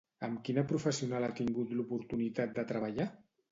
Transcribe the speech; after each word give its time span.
Amb 0.27 0.37
quina 0.47 0.63
professional 0.71 1.27
ha 1.27 1.37
tingut 1.41 1.77
l'oportunitat 1.77 2.59
de 2.59 2.67
treballar? 2.75 3.11